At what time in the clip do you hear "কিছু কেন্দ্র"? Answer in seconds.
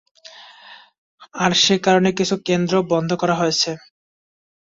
2.19-2.73